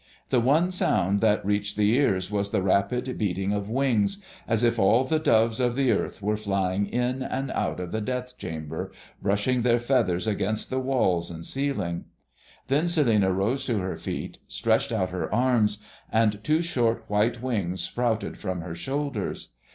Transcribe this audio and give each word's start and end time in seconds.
The 0.31 0.39
one 0.39 0.71
sound 0.71 1.19
that 1.21 1.45
reached 1.45 1.77
the 1.77 1.95
ear 1.95 2.19
was 2.31 2.49
the 2.49 2.63
rapid 2.63 3.19
beating 3.19 3.53
of 3.53 3.69
wings, 3.69 4.17
as 4.47 4.63
if 4.63 4.79
all 4.79 5.03
the 5.03 5.19
doves 5.19 5.59
of 5.59 5.75
the 5.75 5.91
earth 5.91 6.23
were 6.23 6.37
flying 6.37 6.87
in 6.87 7.21
and 7.21 7.51
out 7.51 7.79
of 7.79 7.91
the 7.91 8.01
death 8.01 8.35
chamber, 8.39 8.91
brushing 9.21 9.61
their 9.61 9.77
feathers 9.77 10.25
against 10.25 10.71
the 10.71 10.79
walls 10.79 11.29
and 11.29 11.45
ceiling. 11.45 12.05
Then 12.67 12.85
Celinina 12.87 13.31
rose 13.31 13.63
to 13.65 13.77
her 13.77 13.95
feet, 13.95 14.39
stretched 14.47 14.91
out 14.91 15.11
her 15.11 15.31
arms, 15.31 15.77
and 16.11 16.43
two 16.43 16.63
short 16.63 17.03
white 17.07 17.39
wings 17.43 17.81
sprouted 17.83 18.39
from 18.39 18.61
her 18.61 18.73
shoulders. 18.73 19.49